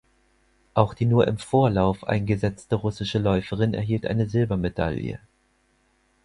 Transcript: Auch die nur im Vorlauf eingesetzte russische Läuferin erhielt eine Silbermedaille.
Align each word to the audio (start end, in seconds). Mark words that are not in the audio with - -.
Auch 0.73 0.95
die 0.95 1.05
nur 1.05 1.27
im 1.27 1.37
Vorlauf 1.37 2.05
eingesetzte 2.07 2.73
russische 2.73 3.19
Läuferin 3.19 3.75
erhielt 3.75 4.07
eine 4.07 4.27
Silbermedaille. 4.27 5.19